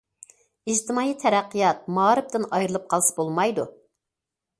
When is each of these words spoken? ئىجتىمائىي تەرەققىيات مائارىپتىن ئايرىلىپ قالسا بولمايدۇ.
ئىجتىمائىي 0.71 1.11
تەرەققىيات 1.23 1.83
مائارىپتىن 1.97 2.47
ئايرىلىپ 2.47 2.87
قالسا 2.95 3.15
بولمايدۇ. 3.19 3.67